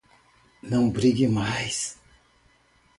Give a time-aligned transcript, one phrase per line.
[0.63, 1.95] Não brigue mais